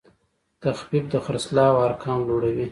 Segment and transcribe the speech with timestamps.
[0.61, 2.67] تخفیف د خرڅلاو ارقام لوړوي.